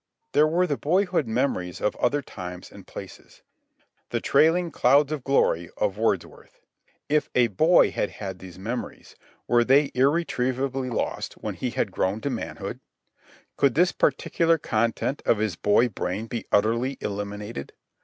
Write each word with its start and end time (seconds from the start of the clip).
There 0.31 0.47
were 0.47 0.65
the 0.65 0.79
boyhood 0.79 1.27
memories 1.27 1.79
of 1.79 1.95
other 1.97 2.23
times 2.23 2.71
and 2.71 2.87
places—the 2.87 4.19
"trailing 4.21 4.71
clouds 4.71 5.11
of 5.11 5.23
glory" 5.23 5.69
of 5.77 5.95
Wordsworth. 5.99 6.59
If 7.07 7.29
a 7.35 7.49
boy 7.49 7.91
had 7.91 8.09
had 8.09 8.39
these 8.39 8.57
memories, 8.57 9.15
were 9.47 9.63
they 9.63 9.91
irretrievably 9.93 10.89
lost 10.89 11.33
when 11.33 11.53
he 11.53 11.69
had 11.69 11.91
grown 11.91 12.19
to 12.21 12.31
manhood? 12.31 12.79
Could 13.57 13.75
this 13.75 13.91
particular 13.91 14.57
content 14.57 15.21
of 15.23 15.37
his 15.37 15.55
boy 15.55 15.87
brain 15.87 16.25
be 16.25 16.47
utterly 16.51 16.97
eliminated? 16.99 17.73